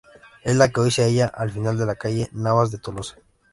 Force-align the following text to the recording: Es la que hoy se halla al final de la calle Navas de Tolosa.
Es 0.41 0.55
la 0.55 0.69
que 0.71 0.79
hoy 0.81 0.89
se 0.89 1.03
halla 1.03 1.27
al 1.27 1.51
final 1.51 1.77
de 1.77 1.85
la 1.85 1.95
calle 1.95 2.27
Navas 2.31 2.71
de 2.71 2.79
Tolosa. 2.79 3.17